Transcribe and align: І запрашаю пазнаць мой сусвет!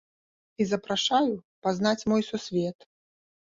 І 0.61 0.65
запрашаю 0.71 1.35
пазнаць 1.67 2.07
мой 2.15 2.27
сусвет! 2.33 2.93